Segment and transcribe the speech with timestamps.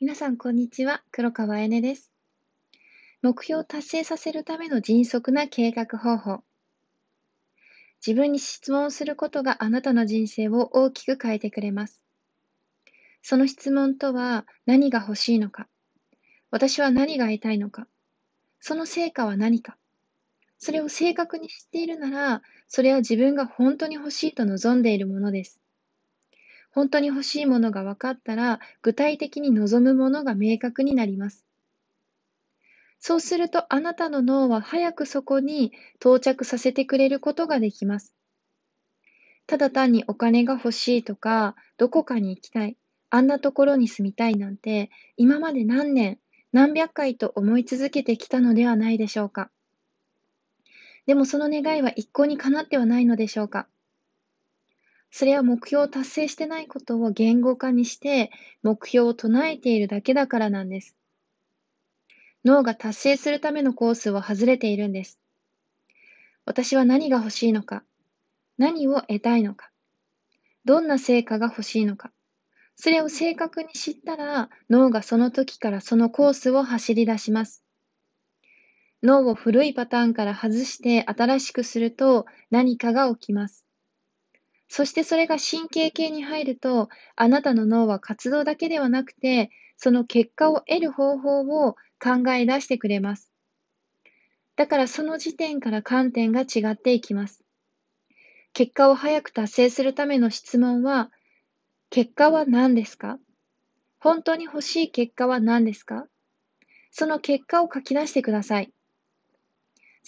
[0.00, 1.02] 皆さん、こんにちは。
[1.10, 2.12] 黒川彩音です。
[3.20, 6.44] 目標を達成させるための迅速な計画方法。
[8.06, 12.00] 自分に質問をすることがあなたの人生を大きく変えてくれます。
[13.22, 15.66] その質問とは何が欲しいのか
[16.52, 17.88] 私は何が得たいのか
[18.60, 19.76] その成果は何か
[20.58, 25.60] それを正確に知っているなら、それは自分が本当に欲しいと望んでいるものです。
[26.78, 31.44] 本当に欲しいものが分かったら、具体的に望むものが明確になります。
[33.00, 38.14] そうするとあなたの脳は早くそこに到着させてくれることができます。
[39.48, 42.76] ただ単にお金が欲しいとか、どこかに行きたい、
[43.10, 46.20] あんなところに住みたいなんて、今まで何年、
[46.52, 49.50] 何百回と思い続けてきたのではないでしょうか。
[51.06, 53.66] でもその願いは一向に叶ってはないのでしょうか。
[55.10, 58.30] それは目標を達成してないことを言語化にして
[58.62, 60.96] 目標を唱えているだけだからなんです。
[62.44, 65.18] 脳が達成するためのコースを外れているんです。
[66.44, 67.84] 私は何が欲しいのか
[68.56, 69.70] 何を得たいのか
[70.64, 72.10] どんな成果が欲しいのか
[72.74, 77.64] それを正確に知ったら脳がその時からそのコースを走り出します。
[79.02, 83.67] 脳を古いパターンから外して新しくすると何かが起きます。
[84.68, 93.32] そしてそれが神経系に入ると、あなたの脳は活動だけではなくて、その結果を得る方法を考え出してくれます。
[94.56, 97.44] だからその時点から観点が違っていきます。
[98.52, 101.10] 結果を早く達成するための質問は、
[101.90, 103.18] 結果は何ですか？
[104.00, 106.06] 本当に欲しい結果は何ですか？
[106.90, 108.72] その結果を書き出してください。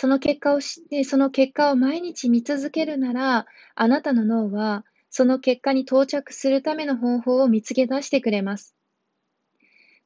[0.00, 8.76] その結果を知って、その結果を毎日見続けるなら、あなたの脳は、その結果に到着するための方法を見つけ出してくれます。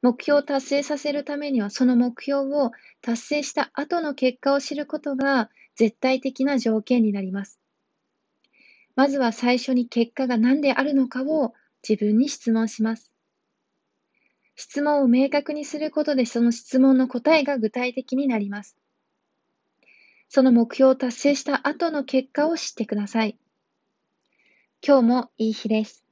[0.01, 2.71] 目標を達成させるためには、その目標を
[3.03, 7.59] 達成した後の結果を知ることが絶対的な条件になります。
[8.95, 11.53] まずは最初に結果が何であるのかを
[11.87, 13.11] 自分に質問します。
[14.55, 18.75] 質問を明確にすることでその質問の答えが具体的になります。
[20.35, 23.37] その目標を達成した後の結果を知ってください。
[24.83, 26.02] 今日もいい日です。